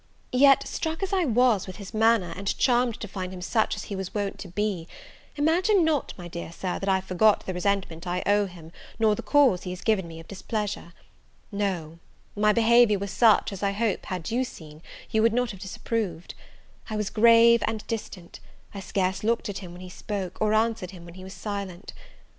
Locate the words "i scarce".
18.73-19.23